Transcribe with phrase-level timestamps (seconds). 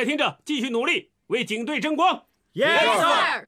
[0.00, 2.22] 家听着，继续努力，为警队争光。
[2.54, 3.44] Yes sir。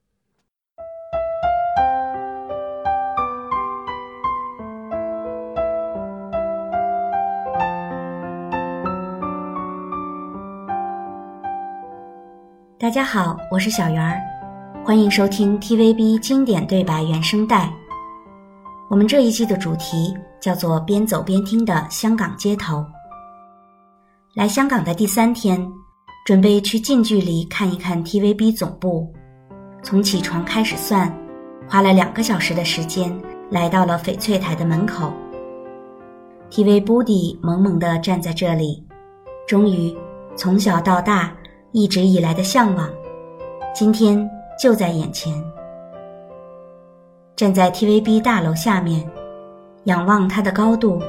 [12.78, 14.20] 大家好，我是小圆儿，
[14.84, 17.72] 欢迎收听 TVB 经典对白原声带。
[18.90, 22.84] 我们这一季的主题叫做“边走边听的香港街头”。
[24.36, 25.66] 来香港的第三天，
[26.24, 29.12] 准备去近距离看一看 TVB 总部。
[29.82, 31.12] 从起床开始算，
[31.68, 33.12] 花了两个小时的时间，
[33.50, 35.12] 来到了翡翠台的门口。
[36.48, 38.86] TV Body 萌萌地站在这里，
[39.48, 39.92] 终于
[40.36, 41.36] 从小到大。
[41.74, 42.86] 一直以来的向往，
[43.74, 44.28] 今天
[44.60, 45.32] 就在眼前。
[47.34, 49.10] 站在 TVB 大楼下面，
[49.84, 51.00] 仰望它的高度，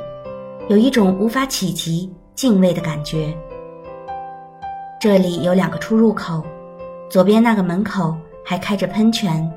[0.70, 3.38] 有一种无法企及敬畏的感觉。
[5.04, 6.42] 这里有两个出入口，
[7.10, 9.52] 左边那个门口还开着喷泉，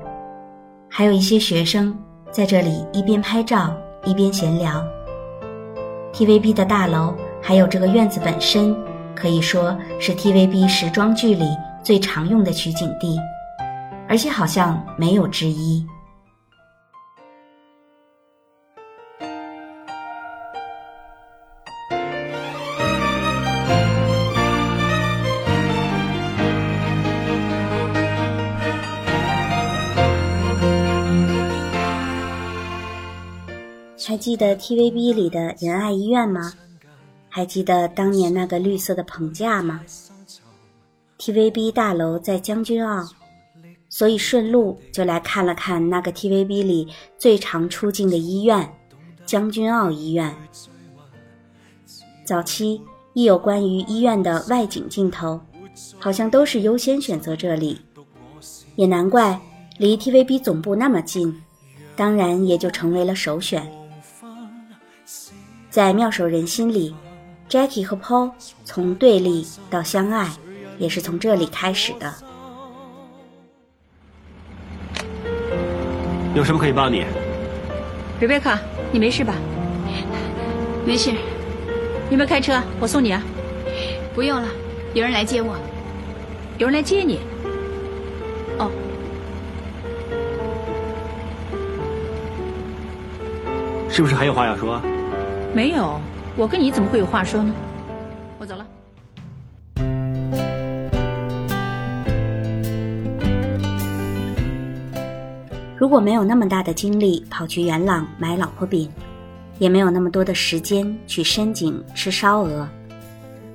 [0.89, 1.97] 还有一些学生
[2.29, 3.73] 在这里一边拍照
[4.03, 4.85] 一边闲聊。
[6.11, 8.75] TVB 的大楼还有这个院子本身。
[9.15, 11.45] 可以说是 TVB 时装剧里
[11.81, 13.17] 最常用的取景地，
[14.09, 15.87] 而且好像没有之一。
[34.17, 36.51] 还记得 TVB 里的仁爱医院吗？
[37.29, 39.79] 还记得当年那个绿色的棚架吗
[41.19, 43.07] ？TVB 大楼在将军澳，
[43.89, 46.87] 所以顺路就来看了看那个 TVB 里
[47.19, 48.67] 最常出镜的医院——
[49.23, 50.35] 将军澳医院。
[52.25, 52.81] 早期
[53.13, 55.39] 一有关于医院的外景镜头，
[55.99, 57.79] 好像都是优先选择这里，
[58.75, 59.39] 也难怪
[59.77, 61.39] 离 TVB 总部那么近，
[61.95, 63.71] 当然也就成为了首选。
[65.77, 66.95] 在妙手仁心里。
[67.47, 68.31] Jackie 和 Paul
[68.65, 70.27] 从对立到相爱，
[70.79, 72.11] 也是从这里开始的。
[76.33, 77.05] 有什么可以帮你
[78.19, 78.57] ？Rebecca，
[78.91, 79.35] 你没事吧？
[80.83, 81.11] 没事。
[82.09, 82.59] 有没有开车？
[82.79, 83.21] 我送你啊。
[84.15, 84.47] 不用了，
[84.95, 85.55] 有人来接我。
[86.57, 87.19] 有人来接你？
[88.57, 88.71] 哦。
[93.91, 94.81] 是不是还有话要说？
[95.57, 95.99] 没有。
[96.35, 97.51] 我跟你怎么会有话说呢？
[98.37, 98.63] 我走了。
[105.75, 108.87] 如果没有那么大的精力跑去元朗买老婆饼，
[109.57, 112.69] 也没有那么多的时间去深井吃烧鹅，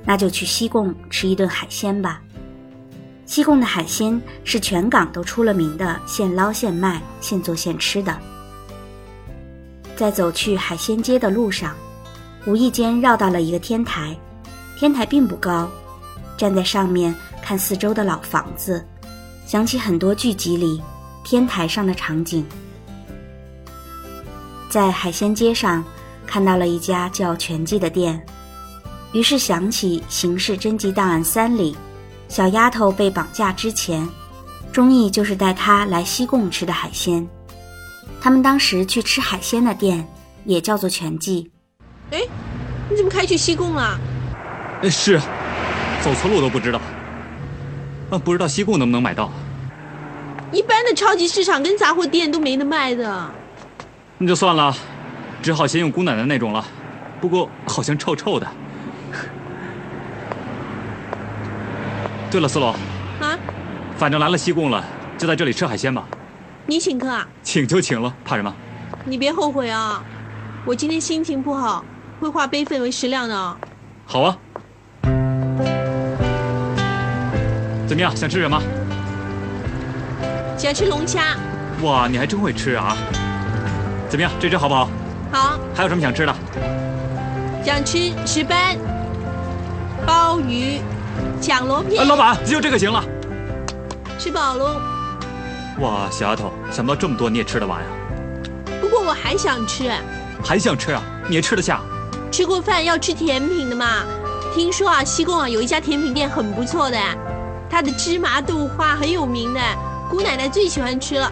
[0.05, 2.21] 那就去西贡吃一顿海鲜吧。
[3.27, 8.19] 西贡的海鲜是全港都出了名的现捞现卖、现做现吃的。
[9.95, 11.73] 在走去海鲜街的路上。
[12.45, 14.17] 无意间绕到了一个天台，
[14.77, 15.71] 天台并不高，
[16.37, 18.85] 站在上面看四周的老房子，
[19.47, 20.83] 想起很多剧集里
[21.23, 22.45] 天台上的场景。
[24.69, 25.85] 在海鲜街上
[26.27, 28.21] 看到了一家叫全记的店，
[29.13, 31.77] 于是想起《刑事侦缉档案三》里
[32.27, 34.09] 小丫头被绑架之前，
[34.73, 37.25] 钟意就是带她来西贡吃的海鲜。
[38.21, 40.05] 他们当时去吃海鲜的店
[40.45, 41.52] 也叫做全记。
[42.13, 42.21] 哎，
[42.91, 43.99] 你怎么开去西贡了？
[44.91, 45.19] 是，
[46.03, 46.81] 走错路都不知道。
[48.11, 49.31] 啊，不知道西贡能不能买到？
[50.53, 53.31] 一般的超级市场跟杂货店都没得卖的。
[54.19, 54.75] 那就算了，
[55.43, 56.63] 只好先用姑奶奶那种了。
[57.21, 58.47] 不过好像臭臭的。
[62.31, 62.75] 对了，思龙，
[63.21, 63.39] 啊，
[63.97, 64.85] 反正来了西贡了，
[65.17, 66.07] 就在这里吃海鲜吧。
[66.67, 67.27] 你请客啊？
[67.43, 68.55] 请就请了，怕什么？
[69.07, 70.05] 你别后悔啊！
[70.65, 71.85] 我今天心情不好，
[72.23, 73.57] 会化悲愤为食量呢。
[74.07, 74.39] 好啊。
[77.85, 78.63] 怎么样，想吃什么？
[80.57, 81.37] 想吃龙虾。
[81.83, 82.97] 哇，你还真会吃啊！
[84.09, 84.89] 怎么样，这只好不好？
[85.33, 85.59] 好。
[85.75, 86.33] 还有什么想吃的？
[87.65, 88.77] 想吃石斑、
[90.07, 90.81] 鲍鱼、
[91.41, 92.07] 抢螺片。
[92.07, 93.03] 老板，就这个行了。
[94.17, 94.81] 吃饱喽。
[95.81, 97.87] 哇，小丫头，想不到这么多你也吃得完呀！
[98.81, 99.91] 不过我还想吃。
[100.45, 101.03] 还想吃啊？
[101.29, 101.81] 你也吃得下？
[102.33, 104.05] 吃过饭要吃甜品的嘛。
[104.55, 106.99] 听说啊，西贡啊有一家甜品店很不错的，
[107.69, 109.61] 它的芝麻豆花很有名的，
[110.11, 111.31] 姑奶奶最喜欢吃了。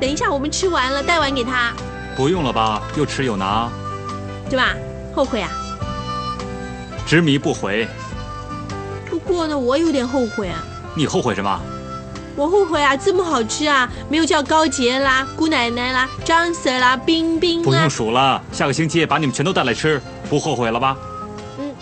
[0.00, 1.72] 等一下我们吃完了带碗给她。
[2.16, 2.80] 不用了吧？
[2.96, 3.68] 又吃又拿，
[4.48, 4.74] 对吧？
[5.16, 5.50] 后悔啊？
[7.04, 7.88] 执迷不悔。
[9.10, 10.62] 不过呢，我有点后悔啊。
[10.94, 11.60] 你后悔什么？
[12.36, 17.64] 我后悔啊，这么好吃啊，没有叫高杰啦、姑奶奶啦、张 Sir 啦、冰冰啦。
[17.64, 20.96] 不用数了，下个星期把你们全都带来吃，不后悔了吧？
[21.58, 21.74] 嗯。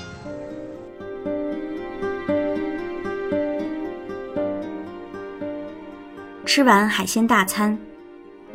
[6.44, 7.76] 吃完海鲜大餐，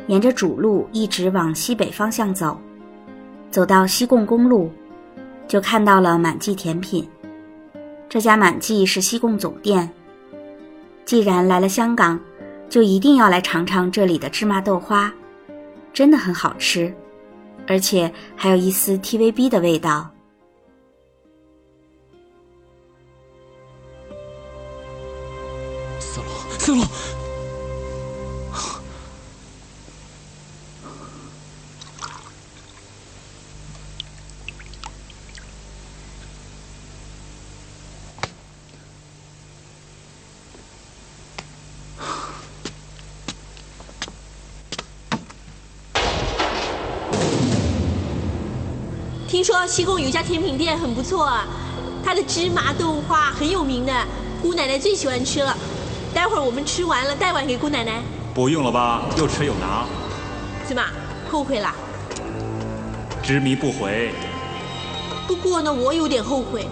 [0.06, 2.58] 沿着主路一直往西北方向走，
[3.50, 4.70] 走到西贡公路，
[5.46, 7.06] 就看到了满记甜品。
[8.08, 9.90] 这家满记是西贡总店。
[11.04, 12.18] 既然来了香港，
[12.68, 15.12] 就一定要来尝尝这里的芝麻豆花，
[15.92, 16.94] 真的很好吃，
[17.66, 20.10] 而且还有一丝 TVB 的味道。
[25.98, 26.28] 思龙，
[26.58, 26.84] 思龙。
[49.40, 51.48] 听说西贡有一家甜品店很不错啊，
[52.04, 54.06] 它的芝麻豆花很有名的，
[54.42, 55.56] 姑奶奶最喜欢吃了。
[56.12, 58.02] 待会儿我们吃完了带碗给姑奶奶。
[58.34, 59.00] 不用了吧？
[59.16, 59.86] 又吃又拿。
[60.68, 60.84] 怎么
[61.30, 61.74] 后悔了？
[63.22, 64.12] 执迷不悔。
[65.26, 66.66] 不过呢，我有点后悔。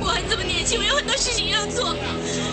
[0.00, 1.94] 我还这么年轻，我有很多事情要做。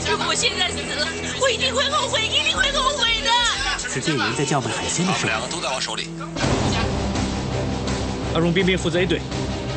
[0.07, 1.07] 如果我现在死了，
[1.41, 3.89] 我一定会后悔，一定会后悔的。
[3.89, 5.25] 是店员在叫卖海鲜的事。
[5.25, 6.07] 两个都在我手里。
[8.39, 9.19] 荣、边边负责 A 队，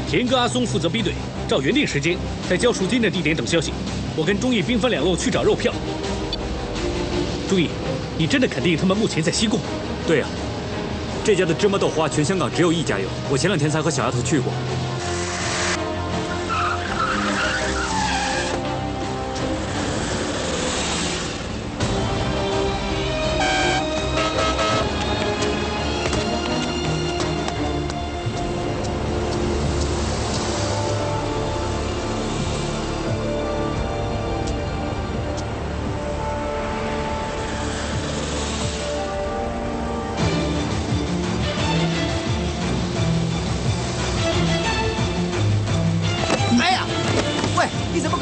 [0.09, 1.15] 田哥、阿松负责 B 队，
[1.49, 2.17] 照原定时间
[2.49, 3.73] 在交赎金的地点等消息。
[4.17, 5.73] 我跟钟义兵分两路去找肉票。
[7.49, 7.69] 钟义，
[8.17, 9.61] 你真的肯定他们目前在西贡？
[10.07, 10.27] 对呀，
[11.25, 14.53] 这家的芝麻豆花全香港只有一家有，我前两天才和小丫头去过。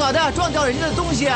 [0.01, 1.25] 搞的，撞掉人家的东西！
[1.25, 1.31] 什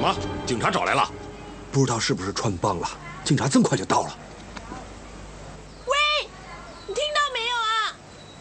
[0.00, 0.16] 么？
[0.46, 1.06] 警察找来了？
[1.70, 2.88] 不知道是不是穿帮了？
[3.22, 4.16] 警察这么快就到了。
[5.84, 5.94] 喂，
[6.86, 7.94] 你听到没有啊？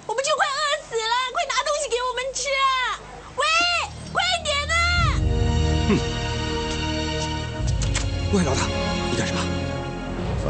[0.07, 2.47] 我们就快饿死了，快拿东西给我们吃！
[3.35, 3.43] 喂，
[4.13, 4.73] 快点呢！
[5.89, 5.91] 哼！
[8.37, 8.72] 喂，老大。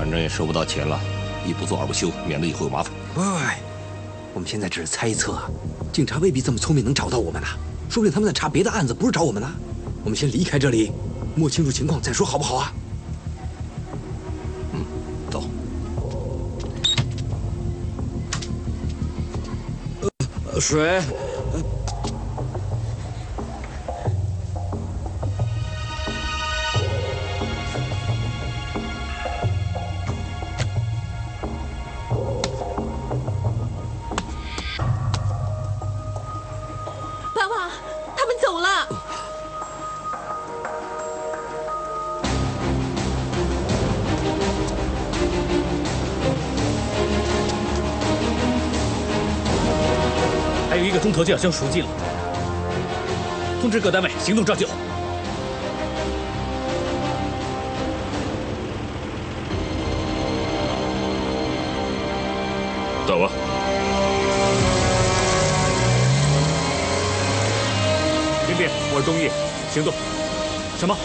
[0.03, 1.00] 反正也收不到钱了，
[1.48, 2.91] 一不做二不休，免得以后有麻烦。
[3.15, 3.24] 喂，
[4.33, 5.39] 我们现在只是猜测，
[5.93, 7.48] 警察未必这么聪明能找到我们呢，
[7.89, 9.50] 说不定他们在查别的案子，不是找我们呢。
[10.03, 10.91] 我们先离开这里，
[11.36, 12.74] 摸清楚情况再说，好不好啊？
[14.74, 14.83] 嗯，
[15.31, 15.45] 走。
[20.60, 21.01] 水。
[51.13, 51.89] 头就要交赎金了，
[53.62, 54.67] 通知各单位行动照旧。
[63.05, 63.29] 走啊！
[68.48, 69.29] 林斌，我是钟义，
[69.72, 69.93] 行动。
[70.79, 70.98] 什么？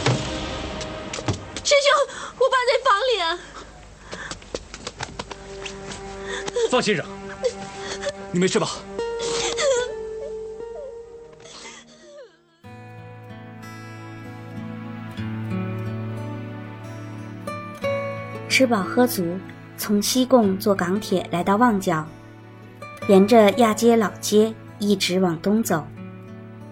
[1.63, 1.93] 师兄，
[2.39, 3.39] 我爸在房里啊！
[6.71, 7.05] 方先生，
[8.33, 8.71] 你没事吧？
[18.59, 19.25] 吃饱喝足，
[19.77, 22.05] 从西贡坐港铁来到旺角，
[23.07, 25.87] 沿着亚街老街一直往东走。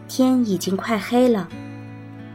[0.08, 1.48] 天已经快黑了，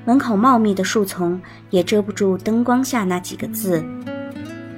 [0.05, 1.38] 门口茂密的树丛
[1.70, 3.84] 也遮不住灯光下那几个字：“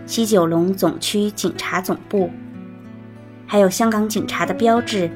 [0.08, 2.32] 西九龙总区警察总部。”
[3.46, 5.08] 还有香港警察的标志，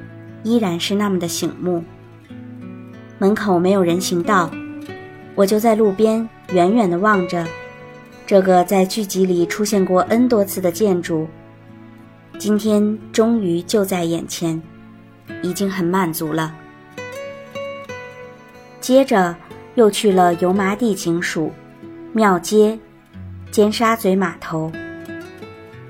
[0.43, 1.83] 依然是那么的醒目。
[3.17, 4.51] 门口没有人行道，
[5.33, 7.43] 我就在路边远远地望着。
[8.27, 11.25] 这个在剧集里出现过 N 多次的建筑，
[12.37, 14.61] 今天终于就在眼前，
[15.41, 16.53] 已经很满足了。
[18.81, 19.33] 接着
[19.75, 21.53] 又去了油麻地警署、
[22.11, 22.77] 庙街、
[23.49, 24.69] 尖沙咀码头，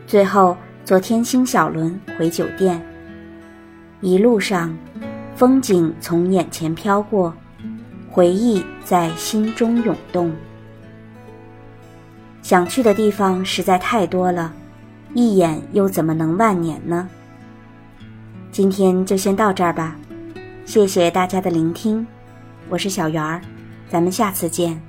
[0.06, 2.80] 最后坐天星小轮回酒店。
[4.02, 4.78] 一路上，
[5.36, 7.34] 风景从眼前飘过，
[8.12, 10.32] 回忆在心中涌动。
[12.48, 14.54] 想去的地方实在太多了，
[15.14, 17.10] 一眼又怎么能万年呢？
[18.54, 19.98] 今天就先到这儿吧，
[20.66, 22.08] 谢谢大家的聆听，
[22.70, 23.42] 我是小圆儿，
[23.90, 24.82] 咱们下次见。